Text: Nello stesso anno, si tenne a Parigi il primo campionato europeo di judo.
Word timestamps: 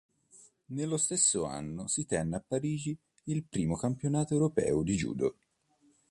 Nello 0.69 0.97
stesso 0.97 1.43
anno, 1.45 1.85
si 1.85 2.07
tenne 2.07 2.37
a 2.37 2.43
Parigi 2.43 2.97
il 3.25 3.43
primo 3.43 3.75
campionato 3.77 4.33
europeo 4.33 4.81
di 4.81 4.95
judo. 4.95 5.35